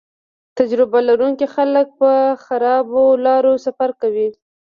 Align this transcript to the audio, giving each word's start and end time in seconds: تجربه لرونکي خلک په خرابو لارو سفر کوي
تجربه 0.59 0.99
لرونکي 1.09 1.47
خلک 1.55 1.87
په 1.99 2.11
خرابو 2.45 3.03
لارو 3.25 3.53
سفر 3.65 3.89
کوي 4.01 4.29